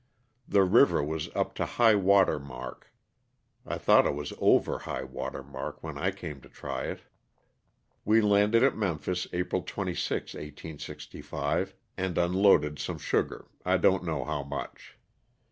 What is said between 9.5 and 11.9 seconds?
26, 1865,